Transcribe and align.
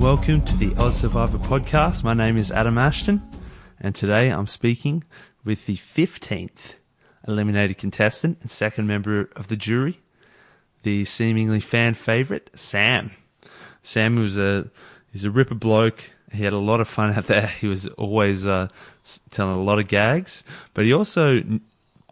welcome 0.00 0.40
to 0.40 0.56
the 0.56 0.74
Oz 0.76 0.96
Survivor 0.96 1.36
podcast. 1.36 2.02
My 2.02 2.14
name 2.14 2.38
is 2.38 2.50
Adam 2.50 2.78
Ashton, 2.78 3.20
and 3.78 3.94
today 3.94 4.30
I'm 4.30 4.46
speaking 4.46 5.04
with 5.44 5.66
the 5.66 5.76
15th 5.76 6.76
eliminated 7.28 7.76
contestant 7.76 8.38
and 8.40 8.50
second 8.50 8.86
member 8.86 9.28
of 9.36 9.48
the 9.48 9.56
jury, 9.56 10.00
the 10.84 11.04
seemingly 11.04 11.60
fan 11.60 11.92
favorite, 11.92 12.48
Sam. 12.54 13.10
Sam 13.82 14.16
was 14.16 14.38
a 14.38 14.70
he's 15.12 15.26
a 15.26 15.30
ripper 15.30 15.54
bloke. 15.54 16.12
He 16.32 16.44
had 16.44 16.54
a 16.54 16.58
lot 16.58 16.80
of 16.80 16.88
fun 16.88 17.12
out 17.12 17.26
there. 17.26 17.46
He 17.60 17.68
was 17.68 17.86
always 17.86 18.46
uh, 18.46 18.68
telling 19.28 19.58
a 19.58 19.62
lot 19.62 19.78
of 19.78 19.86
gags, 19.86 20.44
but 20.72 20.86
he 20.86 20.94
also 20.94 21.42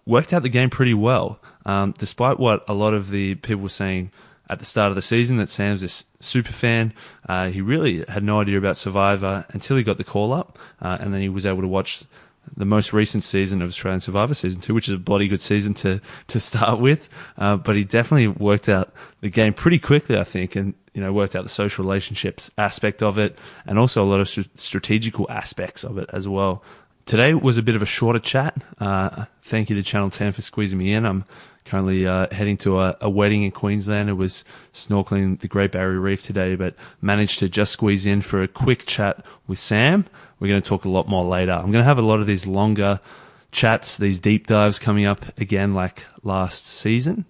worked 0.05 0.35
out 0.35 0.43
the 0.43 0.51
game 0.51 0.69
pretty 0.69 0.95
well, 0.95 1.41
um, 1.65 1.95
despite 1.97 2.39
what 2.39 2.69
a 2.69 2.75
lot 2.75 2.93
of 2.93 3.09
the 3.09 3.37
people 3.37 3.63
were 3.63 3.71
saying 3.71 4.13
at 4.49 4.59
the 4.59 4.65
start 4.65 4.91
of 4.91 4.97
the 4.97 5.03
season 5.03 5.37
that 5.37 5.49
Sam's 5.49 5.83
a 5.83 6.23
super 6.23 6.53
fan. 6.53 6.93
Uh, 7.29 7.51
he 7.51 7.61
really 7.61 8.05
had 8.09 8.23
no 8.23 8.41
idea 8.41 8.59
about 8.59 8.77
Survivor 8.77 9.47
until 9.51 9.77
he 9.77 9.83
got 9.83 9.97
the 9.97 10.05
call 10.05 10.33
up, 10.33 10.59
uh, 10.81 10.99
and 11.01 11.13
then 11.13 11.21
he 11.21 11.29
was 11.29 11.47
able 11.47 11.63
to 11.63 11.69
watch 11.69 12.05
the 12.57 12.65
most 12.65 12.93
recent 12.93 13.25
season 13.25 13.61
of 13.61 13.69
Australian 13.69 14.01
Survivor 14.01 14.35
season 14.35 14.61
two, 14.61 14.75
which 14.75 14.89
is 14.89 14.95
a 14.95 14.99
bloody 14.99 15.29
good 15.29 15.41
season 15.41 15.75
to 15.75 16.01
to 16.29 16.41
start 16.41 16.81
with. 16.81 17.09
Uh, 17.37 17.57
but 17.57 17.77
he 17.77 17.85
definitely 17.85 18.29
worked 18.29 18.69
out 18.69 18.93
the 19.21 19.31
game 19.31 19.55
pretty 19.55 19.79
quickly, 19.79 20.19
I 20.19 20.25
think, 20.25 20.57
and 20.57 20.75
you 20.95 21.03
know 21.03 21.13
worked 21.13 21.37
out 21.37 21.43
the 21.43 21.51
social 21.51 21.85
relationships 21.85 22.51
aspect 22.57 23.03
of 23.03 23.19
it, 23.19 23.39
and 23.67 23.79
also 23.79 24.03
a 24.03 24.07
lot 24.07 24.21
of 24.21 24.29
st- 24.29 24.59
strategical 24.59 25.27
aspects 25.31 25.85
of 25.85 25.99
it 25.99 26.09
as 26.13 26.29
well. 26.29 26.63
Today 27.09 27.33
was 27.33 27.57
a 27.57 27.63
bit 27.63 27.75
of 27.75 27.81
a 27.81 27.87
shorter 27.87 28.19
chat. 28.19 28.63
Uh, 28.79 29.25
thank 29.41 29.71
you 29.71 29.77
to 29.77 29.83
Channel 29.83 30.11
10 30.11 30.33
for 30.33 30.43
squeezing 30.43 30.77
me 30.79 30.93
in. 30.93 31.07
I'm 31.07 31.25
currently 31.65 32.07
uh, 32.07 32.27
heading 32.31 32.59
to 32.59 32.81
a, 32.81 32.99
a, 33.01 33.09
wedding 33.09 33.45
in 33.45 33.51
Queensland. 33.51 34.11
It 34.11 34.13
was 34.13 34.45
snorkeling 34.75 35.41
the 35.41 35.49
Great 35.49 35.73
Barrier 35.73 36.01
Reef 36.01 36.23
today, 36.23 36.55
but 36.55 36.75
managed 37.01 37.39
to 37.39 37.49
just 37.49 37.73
squeeze 37.73 38.05
in 38.05 38.21
for 38.21 38.43
a 38.43 38.47
quick 38.47 38.85
chat 38.85 39.25
with 39.47 39.59
Sam. 39.59 40.05
We're 40.39 40.49
going 40.49 40.61
to 40.61 40.69
talk 40.69 40.85
a 40.85 40.91
lot 40.91 41.09
more 41.09 41.25
later. 41.25 41.53
I'm 41.53 41.73
going 41.73 41.81
to 41.81 41.85
have 41.85 41.97
a 41.97 42.03
lot 42.03 42.21
of 42.21 42.27
these 42.27 42.47
longer 42.47 43.01
chats, 43.53 43.97
these 43.97 44.19
deep 44.19 44.47
dives 44.47 44.79
coming 44.79 45.07
up 45.07 45.25
again 45.39 45.73
like 45.73 46.05
last 46.23 46.67
season. 46.67 47.25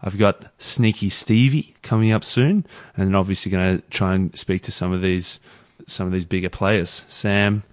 I've 0.00 0.16
got 0.16 0.44
Sneaky 0.58 1.10
Stevie 1.10 1.74
coming 1.82 2.12
up 2.12 2.22
soon, 2.22 2.66
and 2.96 3.16
obviously 3.16 3.50
going 3.50 3.78
to 3.78 3.82
try 3.88 4.14
and 4.14 4.38
speak 4.38 4.62
to 4.62 4.70
some 4.70 4.92
of 4.92 5.02
these 5.02 5.40
some 5.88 6.06
of 6.06 6.12
these 6.12 6.24
bigger 6.24 6.48
players. 6.48 7.04
Sam, 7.08 7.64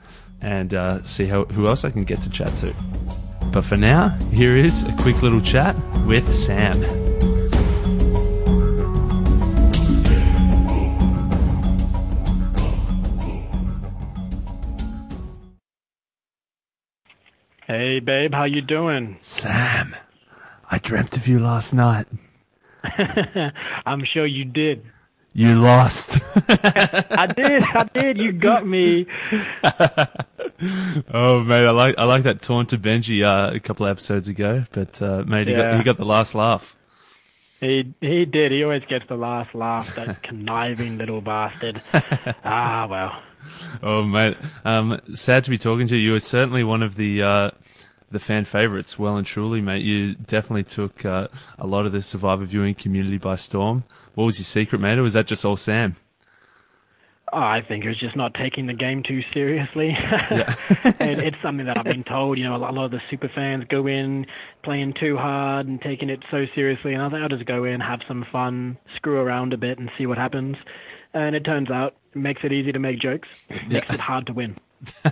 and 0.41 0.73
uh, 0.73 1.03
see 1.03 1.25
how, 1.25 1.45
who 1.45 1.67
else 1.67 1.85
I 1.85 1.91
can 1.91 2.03
get 2.03 2.21
to 2.23 2.29
chat 2.29 2.53
to. 2.55 2.73
But 3.51 3.63
for 3.63 3.77
now, 3.77 4.09
here 4.31 4.55
is 4.55 4.87
a 4.87 4.95
quick 4.97 5.21
little 5.21 5.41
chat 5.41 5.75
with 6.05 6.31
Sam. 6.31 6.81
Hey 17.67 17.99
babe, 17.99 18.33
how 18.33 18.43
you 18.43 18.61
doing? 18.61 19.17
Sam, 19.21 19.95
I 20.69 20.77
dreamt 20.77 21.15
of 21.15 21.27
you 21.27 21.39
last 21.39 21.73
night. 21.73 22.05
I'm 23.85 24.03
sure 24.03 24.25
you 24.25 24.43
did. 24.45 24.83
You 25.33 25.55
lost. 25.55 26.19
I 26.49 27.27
did. 27.35 27.63
I 27.63 27.89
did. 27.93 28.17
You 28.17 28.33
got 28.33 28.67
me. 28.67 29.07
oh 31.13 31.43
mate, 31.43 31.65
I 31.65 31.71
like 31.71 31.97
I 31.97 32.03
like 32.03 32.23
that 32.23 32.41
taunt 32.41 32.69
to 32.69 32.77
Benji 32.77 33.23
uh, 33.23 33.55
a 33.55 33.59
couple 33.59 33.85
of 33.85 33.91
episodes 33.91 34.27
ago, 34.27 34.65
but 34.71 35.01
uh, 35.01 35.23
mate, 35.25 35.47
he 35.47 35.53
yeah. 35.53 35.71
got 35.71 35.77
he 35.77 35.83
got 35.83 35.97
the 35.97 36.05
last 36.05 36.35
laugh. 36.35 36.75
He 37.61 37.93
he 38.01 38.25
did. 38.25 38.51
He 38.51 38.63
always 38.63 38.83
gets 38.85 39.07
the 39.07 39.15
last 39.15 39.55
laugh. 39.55 39.95
That 39.95 40.21
conniving 40.23 40.97
little 40.97 41.21
bastard. 41.21 41.81
ah 42.43 42.87
well. 42.89 43.21
Oh 43.81 44.03
mate, 44.03 44.35
um, 44.65 44.99
sad 45.13 45.45
to 45.45 45.49
be 45.49 45.57
talking 45.57 45.87
to 45.87 45.95
you. 45.95 46.07
You 46.07 46.11
were 46.13 46.19
certainly 46.19 46.63
one 46.63 46.83
of 46.83 46.95
the. 46.95 47.23
Uh, 47.23 47.51
the 48.11 48.19
fan 48.19 48.45
favorites, 48.45 48.99
well 48.99 49.17
and 49.17 49.25
truly, 49.25 49.61
mate. 49.61 49.83
You 49.83 50.15
definitely 50.15 50.63
took 50.63 51.05
uh, 51.05 51.27
a 51.57 51.67
lot 51.67 51.85
of 51.85 51.91
the 51.91 52.01
Survivor 52.01 52.45
viewing 52.45 52.75
community 52.75 53.17
by 53.17 53.35
storm. 53.35 53.83
What 54.15 54.25
was 54.25 54.39
your 54.39 54.45
secret, 54.45 54.79
mate, 54.81 54.99
or 54.99 55.03
was 55.03 55.13
that 55.13 55.27
just 55.27 55.45
all 55.45 55.57
Sam? 55.57 55.95
Oh, 57.33 57.39
I 57.39 57.61
think 57.65 57.85
it 57.85 57.87
was 57.87 57.99
just 57.99 58.17
not 58.17 58.33
taking 58.33 58.67
the 58.67 58.73
game 58.73 59.03
too 59.03 59.21
seriously. 59.33 59.95
Yeah. 60.31 60.55
and 60.99 61.19
it's 61.19 61.37
something 61.41 61.65
that 61.65 61.77
I've 61.77 61.85
been 61.85 62.03
told. 62.03 62.37
You 62.37 62.45
know, 62.45 62.55
a 62.55 62.57
lot 62.57 62.85
of 62.85 62.91
the 62.91 63.01
super 63.09 63.29
fans 63.33 63.65
go 63.69 63.87
in 63.87 64.25
playing 64.63 64.93
too 64.99 65.17
hard 65.17 65.67
and 65.67 65.81
taking 65.81 66.09
it 66.09 66.23
so 66.29 66.45
seriously, 66.55 66.93
and 66.93 67.01
I 67.01 67.09
think 67.09 67.21
I'll 67.21 67.29
just 67.29 67.45
go 67.45 67.63
in, 67.63 67.79
have 67.79 67.99
some 68.07 68.25
fun, 68.31 68.77
screw 68.95 69.17
around 69.19 69.53
a 69.53 69.57
bit, 69.57 69.77
and 69.79 69.89
see 69.97 70.05
what 70.05 70.17
happens. 70.17 70.55
And 71.13 71.35
it 71.35 71.43
turns 71.43 71.69
out 71.69 71.95
it 72.13 72.19
makes 72.19 72.41
it 72.43 72.51
easy 72.51 72.71
to 72.71 72.79
make 72.79 72.99
jokes, 72.99 73.27
it 73.49 73.71
makes 73.71 73.87
yeah. 73.87 73.93
it 73.93 73.99
hard 73.99 74.27
to 74.27 74.33
win. 74.33 74.57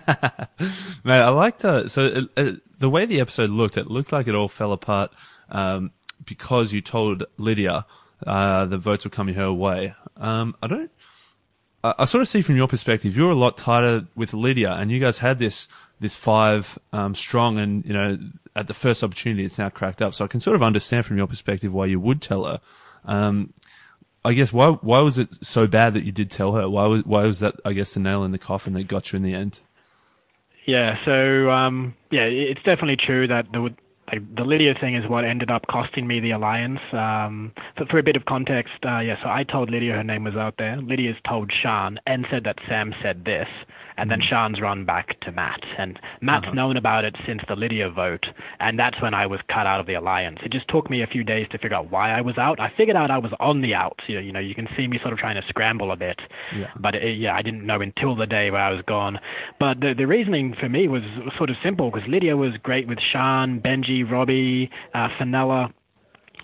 Mate, 1.04 1.22
I 1.22 1.30
liked 1.30 1.64
uh, 1.64 1.88
so 1.88 2.06
uh, 2.06 2.22
uh, 2.38 2.52
the 2.80 2.90
way 2.90 3.06
the 3.06 3.22
episode 3.22 3.50
looked. 3.50 3.78
It 3.78 3.88
looked 3.88 4.12
like 4.12 4.28
it 4.28 4.36
all 4.36 4.50
fell 4.50 4.72
apart 4.72 5.12
um, 5.50 5.92
because 6.26 6.74
you 6.74 6.82
told 6.82 7.24
Lydia 7.38 7.86
uh, 8.26 8.66
the 8.66 8.78
votes 8.78 9.06
were 9.06 9.12
coming 9.12 9.36
her 9.36 9.52
way. 9.54 9.94
Um, 10.18 10.56
I 10.62 10.68
don't. 10.68 10.92
I, 11.84 11.94
I, 12.00 12.06
sort 12.06 12.22
of 12.22 12.28
see 12.28 12.42
from 12.42 12.58
your 12.58 12.68
perspective, 12.68 13.16
you're 13.16 13.32
a 13.32 13.36
lot 13.36 13.58
tighter 13.58 14.08
with 14.16 14.34
Lydia, 14.34 14.74
and 14.74 14.92
you 14.92 15.00
guys 15.00 15.20
had 15.20 15.40
this 15.40 15.68
this 16.00 16.16
five 16.16 16.80
um, 16.92 17.14
strong, 17.16 17.58
and 17.60 17.86
you 17.86 17.94
know 17.94 18.18
at 18.56 18.68
the 18.68 18.74
first 18.74 19.04
opportunity, 19.04 19.46
it's 19.46 19.58
now 19.58 19.70
cracked 19.70 20.02
up. 20.02 20.14
So 20.16 20.26
I 20.26 20.28
can 20.28 20.40
sort 20.40 20.56
of 20.56 20.64
understand 20.64 21.06
from 21.06 21.18
your 21.18 21.28
perspective 21.28 21.74
why 21.74 21.86
you 21.86 22.00
would 22.00 22.22
tell 22.22 22.46
her. 22.46 22.60
Um, 23.06 23.54
I 24.26 24.34
guess 24.34 24.52
why 24.52 24.70
why 24.70 25.00
was 25.00 25.18
it 25.18 25.44
so 25.46 25.68
bad 25.68 25.94
that 25.94 26.04
you 26.04 26.12
did 26.12 26.30
tell 26.30 26.54
her? 26.54 26.70
Why 26.70 26.86
was 26.88 27.06
why 27.06 27.26
was 27.26 27.40
that? 27.40 27.56
I 27.64 27.74
guess 27.74 27.94
the 27.94 28.00
nail 28.00 28.24
in 28.24 28.32
the 28.32 28.38
coffin 28.38 28.74
that 28.74 28.88
got 28.88 29.12
you 29.12 29.18
in 29.18 29.24
the 29.24 29.34
end. 29.34 29.62
Yeah. 30.66 30.98
So 31.06 31.50
um, 31.50 31.96
yeah, 32.12 32.24
it's 32.24 32.62
definitely 32.64 32.98
true 32.98 33.28
that 33.28 33.46
would 33.54 33.78
like 34.12 34.36
the 34.36 34.44
Lydia 34.44 34.74
thing 34.80 34.96
is 34.96 35.08
what 35.08 35.24
ended 35.24 35.50
up 35.50 35.68
costing 35.68 36.08
me 36.08 36.20
the 36.20 36.32
alliance. 36.32 36.80
Um, 36.92 37.52
for, 37.78 37.86
for 37.86 38.00
a 38.00 38.04
bit 38.04 38.16
of 38.16 38.26
context, 38.26 38.74
uh, 38.86 39.00
yeah, 39.00 39.16
so 39.22 39.30
I 39.30 39.44
told 39.44 39.70
Lydia 39.70 39.94
her 39.94 40.04
name 40.04 40.24
was 40.24 40.36
out 40.36 40.56
there. 40.58 40.78
Lydia's 40.78 41.18
told 41.28 41.52
Sean 41.62 42.00
and 42.08 42.26
said 42.32 42.44
that 42.46 42.58
Sam 42.68 42.94
said 43.02 43.26
this, 43.26 43.48
and 44.00 44.10
then 44.10 44.20
mm-hmm. 44.20 44.30
Sean's 44.30 44.62
run 44.62 44.86
back 44.86 45.20
to 45.22 45.32
Matt, 45.32 45.62
and 45.78 46.00
Matt's 46.22 46.46
uh-huh. 46.46 46.56
known 46.56 46.78
about 46.78 47.06
it 47.06 47.16
since 47.26 47.42
the 47.48 47.56
Lydia 47.56 47.90
vote, 47.90 48.26
and 48.60 48.80
that's 48.80 49.02
when 49.02 49.14
I 49.14 49.26
was 49.26 49.40
cut 49.48 49.68
out 49.68 49.80
of 49.80 49.88
the 49.88 49.96
alliance. 49.96 50.40
It 50.44 50.52
just 50.52 50.68
took 50.70 50.90
me 50.90 51.04
a 51.04 51.08
few 51.08 51.24
days 51.24 51.48
to 51.52 51.58
figure 51.58 51.78
out 51.78 51.92
why 51.92 52.12
I 52.12 52.22
was 52.22 52.38
out. 52.38 52.60
I 52.60 52.72
figured 52.76 52.96
out 52.96 53.12
I 53.12 53.18
was 53.18 53.32
on 53.40 53.62
the 53.62 53.74
out. 53.74 54.00
You 54.08 54.16
know, 54.16 54.22
you 54.22 54.32
know, 54.32 54.40
you 54.40 54.56
can 54.56 54.68
see 54.76 54.88
me 54.88 55.00
sort 55.02 55.14
of 55.14 55.20
trying 55.20 55.36
to 55.36 55.48
scramble 55.48 55.92
a 55.92 55.96
bit, 55.96 56.20
yeah. 56.56 56.68
but 56.80 56.96
it, 56.96 57.18
yeah, 57.18 57.36
I 57.36 57.42
didn't 57.42 57.66
know 57.66 57.82
until 57.82 58.16
the 58.16 58.26
day 58.26 58.52
where 58.52 58.62
I 58.62 58.72
was 58.72 58.82
gone. 58.88 59.20
But 59.60 59.80
the 59.80 59.94
the 59.98 60.08
reasoning 60.08 60.56
for 60.60 60.70
me 60.70 60.88
was 60.88 61.04
sort 61.38 61.50
of 61.50 61.56
simple 61.64 61.92
because 61.92 62.08
Lydia 62.08 62.38
was 62.38 62.54
great 62.64 62.88
with 62.88 63.00
Sean, 63.12 63.60
Benji, 63.60 64.10
Robbie, 64.10 64.70
uh, 64.94 65.10
Fenella. 65.18 65.74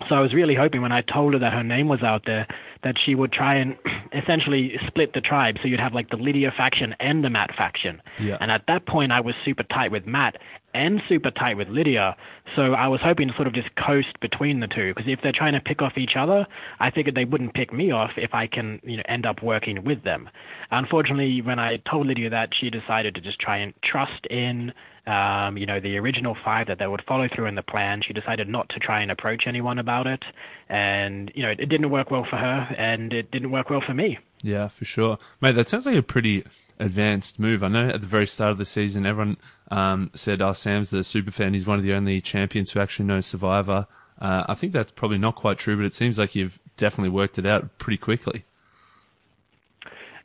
So 0.08 0.14
I 0.14 0.20
was 0.20 0.34
really 0.34 0.54
hoping 0.54 0.82
when 0.82 0.92
I 0.92 1.00
told 1.00 1.32
her 1.32 1.38
that 1.38 1.52
her 1.52 1.64
name 1.64 1.88
was 1.88 2.02
out 2.02 2.22
there 2.26 2.46
that 2.82 2.96
she 3.04 3.14
would 3.14 3.32
try 3.32 3.54
and 3.56 3.76
essentially 4.12 4.78
split 4.86 5.12
the 5.14 5.20
tribe. 5.20 5.56
So 5.62 5.68
you'd 5.68 5.80
have 5.80 5.94
like 5.94 6.10
the 6.10 6.16
Lydia 6.16 6.52
faction 6.56 6.94
and 7.00 7.24
the 7.24 7.30
Matt 7.30 7.50
faction. 7.56 8.02
Yeah. 8.20 8.36
And 8.40 8.50
at 8.50 8.62
that 8.68 8.86
point, 8.86 9.12
I 9.12 9.20
was 9.20 9.34
super 9.44 9.62
tight 9.64 9.90
with 9.90 10.06
Matt 10.06 10.36
and 10.74 11.00
super 11.08 11.30
tight 11.30 11.56
with 11.56 11.68
Lydia. 11.68 12.14
So 12.54 12.74
I 12.74 12.86
was 12.88 13.00
hoping 13.02 13.28
to 13.28 13.34
sort 13.34 13.48
of 13.48 13.54
just 13.54 13.68
coast 13.76 14.20
between 14.20 14.60
the 14.60 14.66
two. 14.66 14.92
Because 14.94 15.10
if 15.10 15.20
they're 15.22 15.32
trying 15.32 15.54
to 15.54 15.60
pick 15.60 15.80
off 15.80 15.96
each 15.96 16.12
other, 16.18 16.46
I 16.78 16.90
figured 16.90 17.14
they 17.14 17.24
wouldn't 17.24 17.54
pick 17.54 17.72
me 17.72 17.90
off 17.90 18.10
if 18.16 18.34
I 18.34 18.46
can, 18.46 18.80
you 18.84 18.98
know, 18.98 19.02
end 19.08 19.24
up 19.24 19.42
working 19.42 19.82
with 19.84 20.04
them. 20.04 20.28
Unfortunately, 20.70 21.40
when 21.40 21.58
I 21.58 21.78
told 21.90 22.06
Lydia 22.06 22.28
that, 22.30 22.50
she 22.58 22.68
decided 22.68 23.14
to 23.14 23.20
just 23.20 23.40
try 23.40 23.56
and 23.56 23.72
trust 23.82 24.26
in 24.28 24.72
um, 25.06 25.56
you 25.56 25.66
know, 25.66 25.80
the 25.80 25.96
original 25.96 26.36
five 26.44 26.66
that 26.66 26.78
they 26.78 26.86
would 26.86 27.02
follow 27.06 27.28
through 27.34 27.46
in 27.46 27.54
the 27.54 27.62
plan. 27.62 28.02
She 28.06 28.12
decided 28.12 28.48
not 28.48 28.68
to 28.70 28.78
try 28.78 29.02
and 29.02 29.10
approach 29.10 29.44
anyone 29.46 29.78
about 29.78 30.06
it, 30.06 30.24
and 30.68 31.30
you 31.34 31.42
know, 31.42 31.50
it, 31.50 31.60
it 31.60 31.66
didn't 31.66 31.90
work 31.90 32.10
well 32.10 32.26
for 32.28 32.36
her, 32.36 32.74
and 32.76 33.12
it 33.12 33.30
didn't 33.30 33.50
work 33.50 33.70
well 33.70 33.82
for 33.86 33.94
me. 33.94 34.18
Yeah, 34.42 34.68
for 34.68 34.84
sure, 34.84 35.18
mate. 35.40 35.52
That 35.52 35.68
sounds 35.68 35.86
like 35.86 35.96
a 35.96 36.02
pretty 36.02 36.44
advanced 36.78 37.38
move. 37.38 37.62
I 37.62 37.68
know 37.68 37.88
at 37.88 38.00
the 38.00 38.06
very 38.06 38.26
start 38.26 38.50
of 38.50 38.58
the 38.58 38.64
season, 38.64 39.06
everyone 39.06 39.36
um, 39.70 40.10
said, 40.14 40.42
"Oh, 40.42 40.52
Sam's 40.52 40.90
the 40.90 41.04
super 41.04 41.30
fan. 41.30 41.54
He's 41.54 41.66
one 41.66 41.78
of 41.78 41.84
the 41.84 41.94
only 41.94 42.20
champions 42.20 42.72
who 42.72 42.80
actually 42.80 43.06
knows 43.06 43.26
Survivor." 43.26 43.86
Uh, 44.20 44.44
I 44.48 44.54
think 44.54 44.72
that's 44.72 44.92
probably 44.92 45.18
not 45.18 45.36
quite 45.36 45.58
true, 45.58 45.76
but 45.76 45.84
it 45.84 45.94
seems 45.94 46.18
like 46.18 46.34
you've 46.34 46.58
definitely 46.76 47.10
worked 47.10 47.38
it 47.38 47.46
out 47.46 47.78
pretty 47.78 47.98
quickly. 47.98 48.44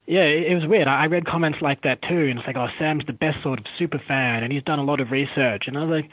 Yeah, 0.08 0.24
it, 0.24 0.54
was 0.56 0.68
weird. 0.68 0.88
I, 0.88 1.06
read 1.06 1.26
comments 1.26 1.60
like 1.62 1.84
that 1.84 2.02
too, 2.02 2.28
and 2.28 2.40
it's 2.40 2.48
like, 2.48 2.58
oh, 2.58 2.68
Sam's 2.80 3.06
the 3.06 3.14
best 3.14 3.38
sort 3.44 3.60
of 3.60 3.66
super 3.78 4.02
fan, 4.08 4.44
and 4.44 4.52
he's 4.52 4.64
done 4.64 4.80
a 4.80 4.84
lot 4.84 5.00
of 5.00 5.12
research. 5.12 5.66
And 5.68 5.78
I 5.78 5.84
was 5.84 6.02
like, 6.02 6.12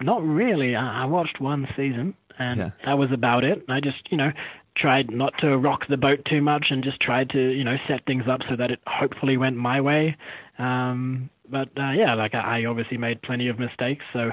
not 0.00 0.22
really. 0.22 0.76
I, 0.76 1.02
I 1.02 1.04
watched 1.06 1.40
one 1.40 1.66
season, 1.76 2.14
and 2.38 2.58
yeah. 2.58 2.70
that 2.86 2.98
was 2.98 3.10
about 3.12 3.44
it. 3.44 3.64
I 3.68 3.80
just, 3.80 4.10
you 4.10 4.16
know, 4.16 4.30
tried 4.76 5.10
not 5.10 5.34
to 5.40 5.58
rock 5.58 5.80
the 5.88 5.96
boat 5.96 6.24
too 6.24 6.40
much 6.40 6.66
and 6.70 6.82
just 6.82 7.00
tried 7.00 7.28
to, 7.30 7.50
you 7.50 7.64
know, 7.64 7.76
set 7.88 8.04
things 8.06 8.24
up 8.28 8.40
so 8.48 8.56
that 8.56 8.70
it 8.70 8.80
hopefully 8.86 9.36
went 9.36 9.56
my 9.56 9.80
way. 9.80 10.16
Um, 10.58 11.28
but 11.52 11.68
uh, 11.76 11.90
yeah, 11.90 12.14
like 12.14 12.34
I 12.34 12.64
obviously 12.64 12.96
made 12.96 13.20
plenty 13.20 13.48
of 13.48 13.58
mistakes, 13.58 14.02
so 14.14 14.32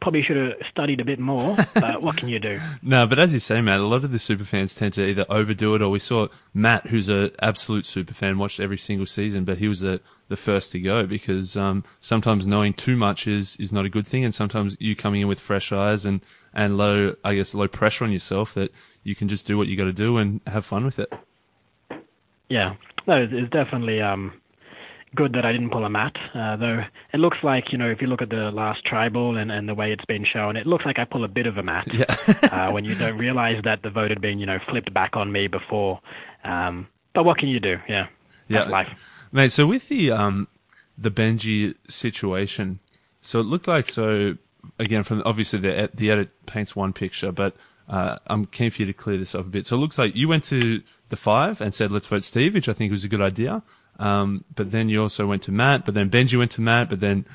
probably 0.00 0.22
should 0.22 0.36
have 0.36 0.52
studied 0.70 1.00
a 1.00 1.04
bit 1.06 1.18
more. 1.18 1.56
But 1.74 2.02
what 2.02 2.18
can 2.18 2.28
you 2.28 2.38
do? 2.38 2.60
no, 2.82 3.06
but 3.06 3.18
as 3.18 3.32
you 3.32 3.40
say, 3.40 3.62
Matt, 3.62 3.80
a 3.80 3.86
lot 3.86 4.04
of 4.04 4.12
the 4.12 4.18
super 4.18 4.44
fans 4.44 4.74
tend 4.74 4.92
to 4.94 5.06
either 5.06 5.24
overdo 5.30 5.74
it, 5.74 5.80
or 5.80 5.88
we 5.88 5.98
saw 5.98 6.28
Matt, 6.52 6.88
who's 6.88 7.08
an 7.08 7.30
absolute 7.40 7.86
super 7.86 8.12
fan, 8.12 8.36
watched 8.36 8.60
every 8.60 8.76
single 8.76 9.06
season, 9.06 9.44
but 9.44 9.56
he 9.56 9.68
was 9.68 9.80
the 9.80 10.02
the 10.28 10.36
first 10.36 10.70
to 10.72 10.78
go 10.78 11.06
because 11.06 11.56
um, 11.56 11.82
sometimes 11.98 12.46
knowing 12.46 12.74
too 12.74 12.94
much 12.94 13.26
is 13.26 13.56
is 13.56 13.72
not 13.72 13.86
a 13.86 13.88
good 13.88 14.06
thing, 14.06 14.22
and 14.22 14.34
sometimes 14.34 14.76
you 14.78 14.94
coming 14.94 15.22
in 15.22 15.28
with 15.28 15.40
fresh 15.40 15.72
eyes 15.72 16.04
and 16.04 16.20
and 16.52 16.76
low, 16.76 17.16
I 17.24 17.36
guess, 17.36 17.54
low 17.54 17.68
pressure 17.68 18.04
on 18.04 18.12
yourself 18.12 18.52
that 18.52 18.70
you 19.02 19.14
can 19.14 19.28
just 19.28 19.46
do 19.46 19.56
what 19.56 19.66
you 19.66 19.78
got 19.78 19.84
to 19.84 19.94
do 19.94 20.18
and 20.18 20.42
have 20.46 20.66
fun 20.66 20.84
with 20.84 20.98
it. 20.98 21.10
Yeah, 22.50 22.74
no, 23.06 23.26
it's 23.30 23.50
definitely 23.50 24.02
um, 24.02 24.39
good 25.14 25.32
that 25.34 25.44
I 25.44 25.52
didn't 25.52 25.70
pull 25.70 25.84
a 25.84 25.90
Matt. 25.90 26.16
uh, 26.34 26.56
though 26.56 26.80
it 27.12 27.18
looks 27.18 27.38
like, 27.42 27.72
you 27.72 27.78
know, 27.78 27.90
if 27.90 28.00
you 28.00 28.06
look 28.06 28.22
at 28.22 28.28
the 28.28 28.50
last 28.52 28.84
tribal 28.84 29.36
and, 29.36 29.50
and 29.50 29.68
the 29.68 29.74
way 29.74 29.92
it's 29.92 30.04
been 30.04 30.24
shown, 30.24 30.56
it 30.56 30.66
looks 30.66 30.84
like 30.84 30.98
I 30.98 31.04
pull 31.04 31.24
a 31.24 31.28
bit 31.28 31.46
of 31.46 31.56
a 31.56 31.62
Matt 31.62 31.88
yeah. 31.92 32.04
uh, 32.50 32.72
when 32.72 32.84
you 32.84 32.94
don't 32.94 33.18
realize 33.18 33.62
that 33.64 33.82
the 33.82 33.90
vote 33.90 34.10
had 34.10 34.20
been, 34.20 34.38
you 34.38 34.46
know, 34.46 34.58
flipped 34.70 34.92
back 34.94 35.16
on 35.16 35.32
me 35.32 35.48
before. 35.48 36.00
Um, 36.44 36.88
but 37.14 37.24
what 37.24 37.38
can 37.38 37.48
you 37.48 37.60
do? 37.60 37.76
Yeah. 37.88 38.06
Yeah. 38.48 38.64
life. 38.64 38.88
Mate, 39.30 39.52
so 39.52 39.66
with 39.66 39.88
the, 39.88 40.10
um, 40.10 40.48
the 40.98 41.10
Benji 41.10 41.74
situation, 41.88 42.80
so 43.20 43.38
it 43.38 43.44
looked 43.44 43.68
like, 43.68 43.90
so 43.90 44.36
again, 44.78 45.04
from 45.04 45.22
obviously 45.24 45.60
the, 45.60 45.90
the 45.94 46.10
edit 46.10 46.30
paints 46.46 46.74
one 46.74 46.92
picture, 46.92 47.30
but, 47.30 47.54
uh, 47.88 48.18
I'm 48.28 48.46
keen 48.46 48.70
for 48.70 48.82
you 48.82 48.86
to 48.86 48.92
clear 48.92 49.18
this 49.18 49.34
up 49.34 49.46
a 49.46 49.48
bit. 49.48 49.66
So 49.66 49.76
it 49.76 49.80
looks 49.80 49.98
like 49.98 50.14
you 50.14 50.28
went 50.28 50.44
to 50.44 50.82
the 51.08 51.16
five 51.16 51.60
and 51.60 51.74
said, 51.74 51.90
let's 51.90 52.06
vote 52.06 52.24
Steve, 52.24 52.54
which 52.54 52.68
I 52.68 52.72
think 52.72 52.92
was 52.92 53.04
a 53.04 53.08
good 53.08 53.20
idea. 53.20 53.62
Um, 53.98 54.44
but 54.54 54.70
then 54.70 54.88
you 54.88 55.02
also 55.02 55.26
went 55.26 55.42
to 55.42 55.52
Matt, 55.52 55.84
but 55.84 55.94
then 55.94 56.08
Benji 56.08 56.38
went 56.38 56.50
to 56.52 56.60
Matt, 56.60 56.88
but 56.88 57.00
then 57.00 57.26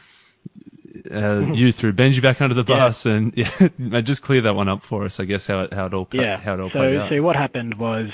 uh, 1.12 1.52
you 1.54 1.72
threw 1.72 1.94
Benji 1.94 2.22
back 2.22 2.42
under 2.42 2.56
the 2.56 2.64
bus, 2.64 3.06
yeah. 3.06 3.14
and 3.14 3.34
yeah, 3.78 4.02
just 4.02 4.24
clear 4.24 4.42
that 4.42 4.56
one 4.56 4.70
up 4.70 4.84
for 4.84 5.04
us. 5.04 5.20
I 5.20 5.26
guess 5.26 5.48
how 5.48 5.62
it 5.64 5.74
how 5.74 5.86
it 5.86 5.94
all 5.94 6.08
yeah. 6.12 6.38
how 6.38 6.54
it 6.56 6.60
all 6.60 6.70
so, 6.70 6.80
played 6.80 6.98
out. 6.98 7.10
So 7.10 7.22
what 7.22 7.36
happened 7.36 7.78
was, 7.78 8.10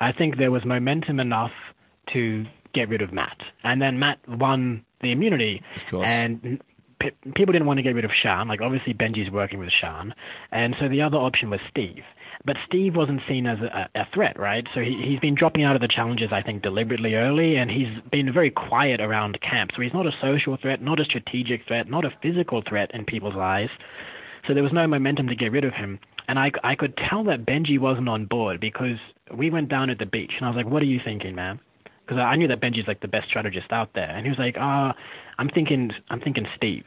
I 0.00 0.12
think 0.12 0.36
there 0.36 0.50
was 0.50 0.64
momentum 0.64 1.20
enough 1.20 1.52
to 2.12 2.44
get 2.74 2.88
rid 2.88 3.02
of 3.02 3.12
Matt, 3.12 3.38
and 3.62 3.80
then 3.80 3.98
Matt 3.98 4.18
won 4.28 4.84
the 5.00 5.12
immunity, 5.12 5.62
and 5.92 6.60
people 7.34 7.52
didn't 7.52 7.66
want 7.66 7.78
to 7.78 7.82
get 7.82 7.94
rid 7.94 8.04
of 8.04 8.10
Sean. 8.22 8.48
Like 8.48 8.60
obviously 8.62 8.94
Benji's 8.94 9.30
working 9.30 9.58
with 9.58 9.70
Sean, 9.70 10.14
and 10.52 10.74
so 10.80 10.88
the 10.88 11.02
other 11.02 11.16
option 11.16 11.50
was 11.50 11.60
Steve. 11.70 12.02
But 12.44 12.56
Steve 12.66 12.94
wasn't 12.94 13.20
seen 13.28 13.46
as 13.46 13.58
a, 13.60 13.88
a 13.94 14.06
threat, 14.12 14.38
right? 14.38 14.66
So 14.74 14.80
he, 14.80 15.02
he's 15.06 15.20
been 15.20 15.34
dropping 15.34 15.64
out 15.64 15.76
of 15.76 15.80
the 15.80 15.88
challenges, 15.88 16.28
I 16.32 16.42
think, 16.42 16.62
deliberately 16.62 17.14
early, 17.14 17.56
and 17.56 17.70
he's 17.70 17.88
been 18.10 18.32
very 18.32 18.50
quiet 18.50 19.00
around 19.00 19.38
camp. 19.40 19.70
So 19.74 19.82
he's 19.82 19.94
not 19.94 20.06
a 20.06 20.12
social 20.20 20.56
threat, 20.60 20.82
not 20.82 21.00
a 21.00 21.04
strategic 21.04 21.66
threat, 21.66 21.88
not 21.88 22.04
a 22.04 22.10
physical 22.22 22.62
threat 22.68 22.90
in 22.92 23.04
people's 23.04 23.36
eyes. 23.36 23.70
So 24.46 24.52
there 24.52 24.62
was 24.62 24.72
no 24.72 24.86
momentum 24.86 25.28
to 25.28 25.34
get 25.34 25.52
rid 25.52 25.64
of 25.64 25.72
him. 25.72 25.98
And 26.28 26.38
I, 26.38 26.50
I 26.62 26.74
could 26.74 26.98
tell 27.08 27.24
that 27.24 27.46
Benji 27.46 27.78
wasn't 27.78 28.08
on 28.08 28.26
board 28.26 28.60
because 28.60 28.98
we 29.34 29.50
went 29.50 29.68
down 29.68 29.90
at 29.90 29.98
the 29.98 30.06
beach, 30.06 30.32
and 30.36 30.46
I 30.46 30.50
was 30.50 30.56
like, 30.56 30.70
"What 30.70 30.82
are 30.82 30.86
you 30.86 31.00
thinking, 31.04 31.34
man?" 31.34 31.60
Because 32.04 32.18
I 32.18 32.36
knew 32.36 32.48
that 32.48 32.60
Benji's 32.60 32.86
like 32.86 33.00
the 33.00 33.08
best 33.08 33.28
strategist 33.28 33.72
out 33.72 33.90
there, 33.94 34.10
and 34.10 34.26
he 34.26 34.30
was 34.30 34.38
like, 34.38 34.56
"Ah, 34.58 34.90
uh, 34.90 34.92
I'm 35.38 35.48
thinking, 35.48 35.92
I'm 36.10 36.20
thinking 36.20 36.46
Steve." 36.56 36.84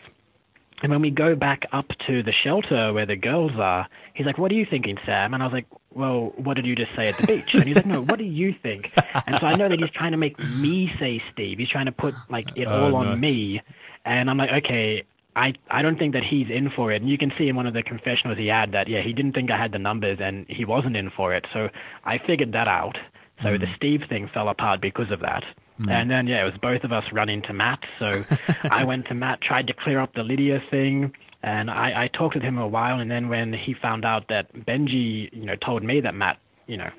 And 0.83 0.91
when 0.91 1.01
we 1.01 1.09
go 1.09 1.35
back 1.35 1.65
up 1.71 1.87
to 2.05 2.21
the 2.21 2.31
shelter 2.31 2.93
where 2.93 3.07
the 3.07 3.15
girls 3.15 3.53
are, 3.57 3.87
he's 4.13 4.27
like, 4.27 4.37
"What 4.37 4.51
are 4.51 4.55
you 4.55 4.65
thinking, 4.69 4.97
Sam?" 5.05 5.33
And 5.33 5.41
I 5.41 5.45
was 5.47 5.53
like, 5.53 5.65
"Well, 5.91 6.33
what 6.35 6.53
did 6.53 6.65
you 6.65 6.75
just 6.75 6.95
say 6.95 7.07
at 7.07 7.17
the 7.17 7.25
beach?" 7.25 7.55
And 7.55 7.63
he's 7.63 7.75
like, 7.75 7.87
"No, 7.87 8.03
what 8.03 8.19
do 8.19 8.25
you 8.25 8.53
think?" 8.61 8.93
And 9.25 9.39
so 9.39 9.47
I 9.47 9.55
know 9.55 9.67
that 9.69 9.79
he's 9.79 9.89
trying 9.89 10.11
to 10.11 10.17
make 10.17 10.37
me 10.37 10.91
say 10.99 11.21
Steve. 11.33 11.57
He's 11.57 11.69
trying 11.69 11.87
to 11.87 11.91
put 11.91 12.13
like 12.29 12.49
it 12.55 12.67
all 12.67 12.95
oh, 12.95 12.97
on 12.97 13.19
me. 13.19 13.61
And 14.05 14.29
I'm 14.29 14.37
like, 14.37 14.63
okay, 14.63 15.03
I 15.35 15.53
I 15.69 15.81
don't 15.81 15.97
think 15.97 16.13
that 16.13 16.23
he's 16.23 16.49
in 16.49 16.69
for 16.69 16.91
it. 16.91 17.01
And 17.01 17.09
you 17.09 17.17
can 17.17 17.31
see 17.37 17.47
in 17.47 17.55
one 17.55 17.67
of 17.67 17.73
the 17.73 17.83
confessionals 17.83 18.37
he 18.37 18.47
had 18.47 18.71
that 18.71 18.87
yeah, 18.87 19.01
he 19.01 19.13
didn't 19.13 19.33
think 19.33 19.51
I 19.51 19.57
had 19.57 19.71
the 19.71 19.79
numbers 19.79 20.19
and 20.19 20.45
he 20.49 20.65
wasn't 20.65 20.97
in 20.97 21.09
for 21.09 21.33
it. 21.33 21.45
So 21.53 21.69
I 22.03 22.17
figured 22.17 22.51
that 22.53 22.67
out. 22.67 22.97
So 23.41 23.49
mm. 23.49 23.59
the 23.59 23.67
Steve 23.75 24.01
thing 24.09 24.29
fell 24.33 24.49
apart 24.49 24.81
because 24.81 25.11
of 25.11 25.19
that. 25.21 25.43
Mm. 25.79 25.91
And 25.91 26.11
then, 26.11 26.27
yeah, 26.27 26.41
it 26.41 26.45
was 26.45 26.57
both 26.61 26.83
of 26.83 26.91
us 26.91 27.03
running 27.11 27.41
to 27.43 27.53
Matt. 27.53 27.79
So 27.99 28.23
I 28.71 28.83
went 28.83 29.07
to 29.07 29.13
Matt, 29.13 29.41
tried 29.41 29.67
to 29.67 29.73
clear 29.73 29.99
up 29.99 30.13
the 30.13 30.23
Lydia 30.23 30.61
thing. 30.71 31.13
And 31.43 31.69
I, 31.69 32.03
I 32.03 32.07
talked 32.07 32.35
with 32.35 32.43
him 32.43 32.57
a 32.57 32.67
while. 32.67 32.99
And 32.99 33.11
then 33.11 33.29
when 33.29 33.53
he 33.53 33.73
found 33.73 34.05
out 34.05 34.27
that 34.29 34.51
Benji, 34.53 35.29
you 35.31 35.45
know, 35.45 35.55
told 35.55 35.83
me 35.83 36.01
that 36.01 36.15
Matt, 36.15 36.39
you 36.65 36.77
know, 36.77 36.89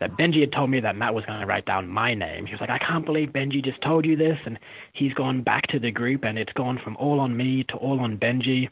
that 0.00 0.16
Benji 0.16 0.40
had 0.40 0.52
told 0.52 0.70
me 0.70 0.80
that 0.80 0.96
Matt 0.96 1.14
was 1.14 1.24
going 1.26 1.40
to 1.40 1.46
write 1.46 1.66
down 1.66 1.86
my 1.86 2.14
name. 2.14 2.46
He 2.46 2.52
was 2.52 2.60
like, 2.60 2.70
I 2.70 2.78
can't 2.78 3.04
believe 3.04 3.28
Benji 3.28 3.62
just 3.62 3.80
told 3.82 4.04
you 4.04 4.16
this. 4.16 4.38
And 4.46 4.58
he's 4.94 5.12
gone 5.12 5.42
back 5.42 5.68
to 5.68 5.78
the 5.78 5.92
group 5.92 6.24
and 6.24 6.38
it's 6.38 6.52
gone 6.54 6.80
from 6.82 6.96
all 6.96 7.20
on 7.20 7.36
me 7.36 7.64
to 7.68 7.74
all 7.74 8.00
on 8.00 8.16
Benji. 8.18 8.68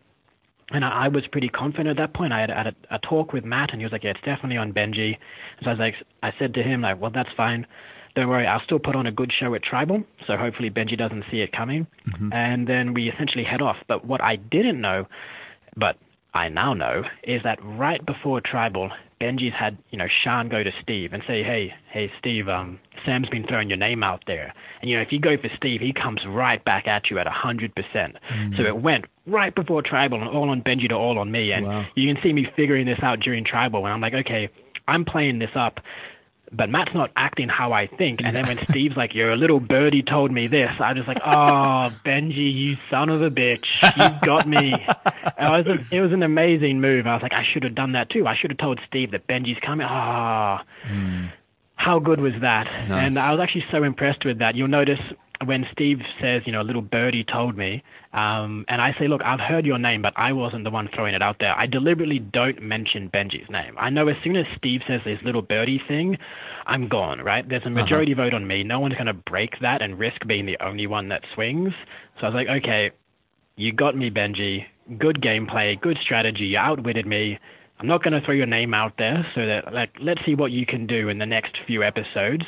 And 0.70 0.84
I, 0.84 1.06
I 1.06 1.08
was 1.08 1.26
pretty 1.26 1.48
confident 1.48 1.88
at 1.88 1.96
that 1.96 2.14
point. 2.14 2.32
I 2.32 2.40
had, 2.40 2.50
had 2.50 2.66
a, 2.68 2.74
a 2.94 2.98
talk 2.98 3.32
with 3.32 3.44
Matt 3.44 3.70
and 3.72 3.80
he 3.80 3.84
was 3.84 3.92
like, 3.92 4.04
yeah, 4.04 4.10
it's 4.10 4.20
definitely 4.20 4.56
on 4.56 4.72
Benji. 4.72 5.16
So 5.62 5.66
I 5.66 5.70
was 5.70 5.78
like, 5.78 5.94
I 6.22 6.32
said 6.38 6.54
to 6.54 6.62
him, 6.62 6.82
like, 6.82 7.00
well, 7.00 7.10
that's 7.10 7.30
fine 7.36 7.66
don't 8.14 8.28
worry, 8.28 8.46
I'll 8.46 8.62
still 8.64 8.78
put 8.78 8.96
on 8.96 9.06
a 9.06 9.12
good 9.12 9.32
show 9.32 9.54
at 9.54 9.62
Tribal, 9.62 10.02
so 10.26 10.36
hopefully 10.36 10.70
Benji 10.70 10.96
doesn't 10.98 11.24
see 11.30 11.40
it 11.40 11.52
coming. 11.52 11.86
Mm-hmm. 12.08 12.32
And 12.32 12.66
then 12.66 12.94
we 12.94 13.10
essentially 13.10 13.44
head 13.44 13.62
off. 13.62 13.76
But 13.86 14.04
what 14.04 14.20
I 14.20 14.36
didn't 14.36 14.80
know, 14.80 15.06
but 15.76 15.96
I 16.34 16.48
now 16.48 16.74
know, 16.74 17.04
is 17.24 17.42
that 17.44 17.58
right 17.62 18.04
before 18.04 18.40
Tribal, 18.40 18.90
Benji's 19.20 19.52
had, 19.52 19.76
you 19.90 19.98
know, 19.98 20.06
Sean 20.24 20.48
go 20.48 20.62
to 20.62 20.70
Steve 20.82 21.12
and 21.12 21.22
say, 21.26 21.42
hey, 21.42 21.74
hey, 21.92 22.10
Steve, 22.18 22.48
um, 22.48 22.80
Sam's 23.04 23.28
been 23.28 23.46
throwing 23.46 23.68
your 23.68 23.76
name 23.76 24.02
out 24.02 24.22
there. 24.26 24.54
And, 24.80 24.90
you 24.90 24.96
know, 24.96 25.02
if 25.02 25.12
you 25.12 25.20
go 25.20 25.36
for 25.36 25.50
Steve, 25.56 25.80
he 25.80 25.92
comes 25.92 26.20
right 26.26 26.64
back 26.64 26.86
at 26.86 27.10
you 27.10 27.18
at 27.18 27.26
100%. 27.26 27.70
Mm. 27.74 28.56
So 28.56 28.64
it 28.64 28.80
went 28.80 29.04
right 29.26 29.54
before 29.54 29.82
Tribal 29.82 30.20
and 30.20 30.28
all 30.28 30.48
on 30.48 30.62
Benji 30.62 30.88
to 30.88 30.94
all 30.94 31.18
on 31.18 31.30
me. 31.30 31.52
And 31.52 31.66
wow. 31.66 31.86
you 31.94 32.12
can 32.12 32.22
see 32.22 32.32
me 32.32 32.46
figuring 32.56 32.86
this 32.86 32.98
out 33.02 33.20
during 33.20 33.44
Tribal. 33.44 33.84
And 33.84 33.92
I'm 33.92 34.00
like, 34.00 34.14
okay, 34.14 34.48
I'm 34.88 35.04
playing 35.04 35.38
this 35.38 35.50
up 35.54 35.80
but 36.52 36.68
Matt's 36.68 36.94
not 36.94 37.10
acting 37.16 37.48
how 37.48 37.72
I 37.72 37.86
think. 37.86 38.20
And 38.22 38.34
then 38.34 38.46
when 38.46 38.58
Steve's 38.70 38.96
like, 38.96 39.14
"Your 39.14 39.36
little 39.36 39.60
birdie 39.60 40.02
told 40.02 40.32
me 40.32 40.46
this," 40.46 40.70
I 40.80 40.92
was 40.92 41.06
like, 41.06 41.20
"Oh, 41.24 41.94
Benji, 42.04 42.52
you 42.52 42.76
son 42.90 43.08
of 43.08 43.22
a 43.22 43.30
bitch, 43.30 43.66
you 43.82 44.26
got 44.26 44.48
me." 44.48 44.74
it 44.74 45.66
was 45.68 45.78
it 45.90 46.00
was 46.00 46.12
an 46.12 46.22
amazing 46.22 46.80
move. 46.80 47.06
I 47.06 47.14
was 47.14 47.22
like, 47.22 47.32
I 47.32 47.44
should 47.44 47.62
have 47.62 47.74
done 47.74 47.92
that 47.92 48.10
too. 48.10 48.26
I 48.26 48.36
should 48.36 48.50
have 48.50 48.58
told 48.58 48.80
Steve 48.86 49.12
that 49.12 49.26
Benji's 49.26 49.60
coming. 49.64 49.86
Ah, 49.88 50.62
oh, 50.62 50.88
mm. 50.88 51.32
how 51.76 51.98
good 51.98 52.20
was 52.20 52.34
that? 52.40 52.64
Nice. 52.88 53.06
And 53.06 53.18
I 53.18 53.32
was 53.32 53.40
actually 53.40 53.64
so 53.70 53.82
impressed 53.82 54.24
with 54.24 54.38
that. 54.38 54.54
You'll 54.54 54.68
notice 54.68 55.00
when 55.44 55.66
Steve 55.72 56.00
says, 56.20 56.42
you 56.44 56.52
know, 56.52 56.60
a 56.60 56.64
little 56.64 56.82
birdie 56.82 57.24
told 57.24 57.56
me, 57.56 57.82
um, 58.12 58.66
and 58.68 58.82
I 58.82 58.94
say, 58.98 59.08
look, 59.08 59.22
I've 59.24 59.40
heard 59.40 59.64
your 59.64 59.78
name, 59.78 60.02
but 60.02 60.12
I 60.16 60.32
wasn't 60.32 60.64
the 60.64 60.70
one 60.70 60.88
throwing 60.94 61.14
it 61.14 61.22
out 61.22 61.36
there. 61.40 61.58
I 61.58 61.66
deliberately 61.66 62.18
don't 62.18 62.60
mention 62.60 63.08
Benji's 63.08 63.48
name. 63.48 63.74
I 63.78 63.88
know 63.88 64.08
as 64.08 64.16
soon 64.22 64.36
as 64.36 64.44
Steve 64.56 64.82
says 64.86 65.00
this 65.04 65.18
little 65.24 65.40
birdie 65.40 65.80
thing, 65.88 66.18
I'm 66.66 66.88
gone, 66.88 67.20
right? 67.22 67.48
There's 67.48 67.62
a 67.62 67.66
uh-huh. 67.66 67.74
majority 67.82 68.12
uh-huh. 68.12 68.24
vote 68.24 68.34
on 68.34 68.46
me. 68.46 68.62
No 68.64 68.80
one's 68.80 68.94
going 68.94 69.06
to 69.06 69.14
break 69.14 69.58
that 69.60 69.80
and 69.80 69.98
risk 69.98 70.26
being 70.26 70.44
the 70.44 70.58
only 70.60 70.86
one 70.86 71.08
that 71.08 71.22
swings. 71.34 71.72
So 72.18 72.26
I 72.26 72.28
was 72.28 72.34
like, 72.34 72.48
okay, 72.62 72.90
you 73.56 73.72
got 73.72 73.96
me, 73.96 74.10
Benji. 74.10 74.66
Good 74.98 75.22
gameplay, 75.22 75.80
good 75.80 75.98
strategy. 76.02 76.44
You 76.44 76.58
outwitted 76.58 77.06
me. 77.06 77.38
I'm 77.78 77.86
not 77.86 78.02
going 78.02 78.12
to 78.12 78.20
throw 78.20 78.34
your 78.34 78.46
name 78.46 78.74
out 78.74 78.92
there, 78.98 79.26
so 79.34 79.46
that 79.46 79.72
like 79.72 79.90
let's 80.00 80.20
see 80.26 80.34
what 80.34 80.50
you 80.50 80.66
can 80.66 80.86
do 80.86 81.08
in 81.08 81.16
the 81.18 81.24
next 81.24 81.56
few 81.66 81.82
episodes. 81.82 82.44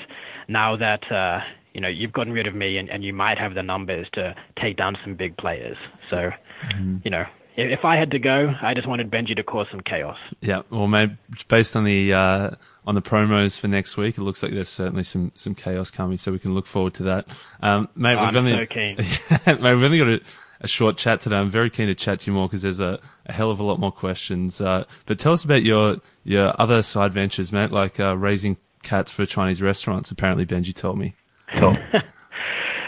Now 0.46 0.76
that 0.76 1.10
uh, 1.10 1.40
you 1.74 1.80
know, 1.80 1.88
you've 1.88 2.12
gotten 2.12 2.32
rid 2.32 2.46
of 2.46 2.54
me 2.54 2.78
and, 2.78 2.88
and 2.90 3.04
you 3.04 3.12
might 3.12 3.38
have 3.38 3.54
the 3.54 3.62
numbers 3.62 4.06
to 4.14 4.34
take 4.60 4.76
down 4.76 4.96
some 5.02 5.14
big 5.14 5.36
players. 5.36 5.76
So, 6.08 6.30
mm-hmm. 6.70 6.98
you 7.04 7.10
know, 7.10 7.24
if, 7.56 7.78
if 7.78 7.84
I 7.84 7.96
had 7.96 8.10
to 8.12 8.18
go, 8.18 8.54
I 8.62 8.74
just 8.74 8.88
wanted 8.88 9.10
Benji 9.10 9.36
to 9.36 9.42
cause 9.42 9.66
some 9.70 9.80
chaos. 9.80 10.18
Yeah, 10.40 10.62
well, 10.70 10.86
mate, 10.86 11.10
based 11.48 11.76
on 11.76 11.84
the 11.84 12.12
uh, 12.12 12.50
on 12.86 12.94
the 12.94 13.02
promos 13.02 13.58
for 13.58 13.68
next 13.68 13.96
week, 13.96 14.18
it 14.18 14.22
looks 14.22 14.42
like 14.42 14.52
there's 14.52 14.68
certainly 14.68 15.04
some 15.04 15.32
some 15.34 15.54
chaos 15.54 15.90
coming, 15.90 16.16
so 16.16 16.32
we 16.32 16.38
can 16.38 16.54
look 16.54 16.66
forward 16.66 16.94
to 16.94 17.02
that. 17.04 17.26
Um, 17.60 17.88
mate, 17.94 18.16
oh, 18.16 18.20
we've 18.20 18.28
I'm 18.28 18.36
only, 18.36 18.52
so 18.52 18.66
keen. 18.66 18.96
mate, 19.62 19.74
we've 19.74 19.84
only 19.84 19.98
got 19.98 20.08
a, 20.08 20.20
a, 20.62 20.68
short 20.68 20.96
chat 20.96 21.20
today. 21.20 21.36
I'm 21.36 21.50
very 21.50 21.70
keen 21.70 21.88
to 21.88 21.94
chat 21.94 22.20
to 22.20 22.30
you 22.30 22.34
more 22.34 22.48
because 22.48 22.62
there's 22.62 22.80
a, 22.80 23.00
a, 23.26 23.32
hell 23.32 23.50
of 23.50 23.60
a 23.60 23.62
lot 23.62 23.78
more 23.78 23.92
questions. 23.92 24.60
Uh, 24.60 24.84
but 25.06 25.18
tell 25.18 25.32
us 25.32 25.44
about 25.44 25.62
your 25.62 25.98
your 26.24 26.54
other 26.60 26.82
side 26.82 27.12
ventures, 27.12 27.52
mate, 27.52 27.70
like 27.70 28.00
uh, 28.00 28.16
raising 28.16 28.56
cats 28.82 29.12
for 29.12 29.26
Chinese 29.26 29.62
restaurants. 29.62 30.10
Apparently, 30.10 30.46
Benji 30.46 30.74
told 30.74 30.98
me. 30.98 31.14
So. 31.58 31.74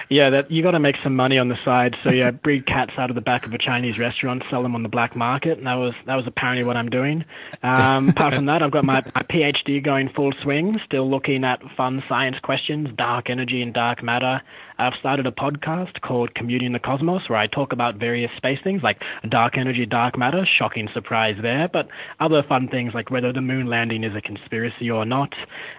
yeah, 0.08 0.30
that 0.30 0.50
you 0.50 0.62
got 0.62 0.72
to 0.72 0.78
make 0.78 0.96
some 1.02 1.16
money 1.16 1.38
on 1.38 1.48
the 1.48 1.56
side. 1.64 1.96
So 2.02 2.10
yeah, 2.10 2.30
breed 2.30 2.66
cats 2.66 2.92
out 2.98 3.10
of 3.10 3.14
the 3.14 3.22
back 3.22 3.46
of 3.46 3.52
a 3.52 3.58
Chinese 3.58 3.98
restaurant, 3.98 4.42
sell 4.50 4.62
them 4.62 4.74
on 4.74 4.82
the 4.82 4.88
black 4.88 5.16
market, 5.16 5.58
and 5.58 5.66
that 5.66 5.74
was 5.74 5.94
that 6.06 6.16
was 6.16 6.26
apparently 6.26 6.64
what 6.64 6.76
I'm 6.76 6.90
doing. 6.90 7.24
Um, 7.62 8.10
apart 8.10 8.34
from 8.34 8.46
that, 8.46 8.62
I've 8.62 8.70
got 8.70 8.84
my, 8.84 9.02
my 9.14 9.22
PhD 9.22 9.82
going 9.82 10.10
full 10.10 10.32
swing, 10.42 10.74
still 10.84 11.10
looking 11.10 11.44
at 11.44 11.60
fun 11.76 12.02
science 12.08 12.36
questions, 12.42 12.88
dark 12.96 13.30
energy 13.30 13.62
and 13.62 13.72
dark 13.72 14.02
matter. 14.02 14.42
I've 14.78 14.94
started 14.98 15.26
a 15.26 15.30
podcast 15.30 16.00
called 16.00 16.34
Commuting 16.34 16.72
the 16.72 16.78
Cosmos 16.78 17.28
where 17.28 17.38
I 17.38 17.46
talk 17.46 17.72
about 17.72 17.96
various 17.96 18.30
space 18.36 18.58
things 18.64 18.82
like 18.82 19.00
dark 19.28 19.56
energy, 19.56 19.86
dark 19.86 20.18
matter, 20.18 20.44
shocking 20.58 20.88
surprise 20.92 21.36
there, 21.40 21.68
but 21.72 21.88
other 22.20 22.42
fun 22.42 22.68
things 22.68 22.92
like 22.94 23.10
whether 23.10 23.32
the 23.32 23.40
moon 23.40 23.66
landing 23.66 24.02
is 24.02 24.16
a 24.16 24.20
conspiracy 24.20 24.90
or 24.90 25.04
not. 25.04 25.32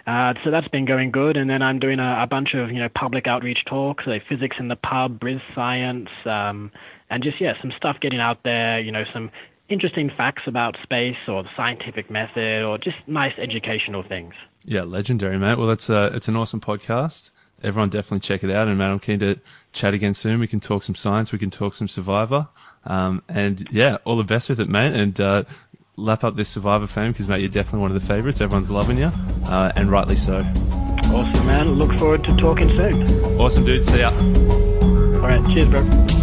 Uh, 0.08 0.34
so 0.44 0.52
that's 0.52 0.68
been 0.70 0.86
going 0.86 1.12
good. 1.12 1.36
And 1.38 1.50
then 1.50 1.62
I'm 1.62 1.80
doing 1.80 2.00
a, 2.00 2.24
a 2.24 2.28
bunch 2.28 2.54
of, 2.54 2.72
you 2.72 2.80
know, 2.80 2.90
public 2.96 3.28
outreach 3.28 3.60
talks, 3.66 4.06
like 4.08 4.24
physics 4.28 4.58
in 4.60 4.70
the 4.70 4.76
pub, 4.76 5.20
Briz 5.20 5.42
Science, 5.54 6.10
um, 6.26 6.72
and 7.10 7.22
just, 7.24 7.42
yeah, 7.42 7.54
some 7.62 7.72
stuff 7.76 7.98
getting 8.02 8.20
out 8.20 8.44
there, 8.44 8.80
you 8.80 8.92
know, 8.92 9.04
some 9.14 9.30
interesting 9.68 10.12
facts 10.16 10.44
about 10.48 10.78
space 10.84 11.18
or 11.28 11.44
the 11.44 11.50
scientific 11.56 12.10
method 12.10 12.64
or 12.64 12.78
just 12.78 12.98
nice 13.08 13.34
educational 13.38 14.04
things. 14.08 14.34
Yeah, 14.64 14.84
legendary, 14.84 15.38
mate. 15.38 15.58
Well, 15.58 15.70
it's 15.70 15.90
uh, 15.90 16.12
it's 16.14 16.28
an 16.28 16.36
awesome 16.36 16.60
podcast. 16.60 17.32
Everyone 17.64 17.90
definitely 17.90 18.20
check 18.20 18.44
it 18.44 18.52
out. 18.52 18.68
And 18.68 18.78
man, 18.78 18.92
I'm 18.92 19.00
keen 19.00 19.20
to 19.20 19.40
chat 19.74 19.94
again 19.94 20.14
soon. 20.14 20.40
We 20.40 20.48
can 20.48 20.60
talk 20.60 20.84
some 20.84 20.96
science. 20.96 21.32
We 21.32 21.40
can 21.40 21.52
talk 21.52 21.76
some 21.76 21.88
Survivor. 21.88 22.48
Um, 22.86 23.24
and 23.28 23.68
yeah, 23.72 23.98
all 24.06 24.18
the 24.18 24.24
best 24.24 24.50
with 24.50 24.60
it, 24.60 24.70
mate. 24.70 24.94
And 24.94 25.20
uh, 25.20 25.44
lap 25.96 26.24
up 26.24 26.36
this 26.36 26.50
Survivor 26.50 26.88
fame 26.88 27.12
because, 27.12 27.28
mate, 27.28 27.42
you're 27.42 27.50
definitely 27.50 27.80
one 27.80 27.92
of 27.92 28.00
the 28.00 28.08
favorites. 28.08 28.42
Everyone's 28.42 28.70
loving 28.70 28.98
you, 28.98 29.12
uh, 29.46 29.72
and 29.76 29.90
rightly 29.90 30.16
so. 30.16 30.40
Awesome, 31.08 31.48
man. 31.48 31.72
Look 31.74 31.94
forward 31.98 32.24
to 32.26 32.36
talking 32.38 32.70
soon. 32.70 33.04
Awesome, 33.40 33.66
dude. 33.66 33.86
See 33.86 34.00
ya. 34.00 34.10
All 34.12 35.22
right. 35.22 35.44
Cheers, 35.54 35.70
bro. 35.70 36.15